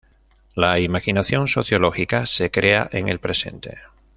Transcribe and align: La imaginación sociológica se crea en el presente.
La 0.55 0.79
imaginación 0.79 1.47
sociológica 1.47 2.25
se 2.25 2.49
crea 2.49 2.89
en 2.91 3.07
el 3.07 3.19
presente. 3.19 3.77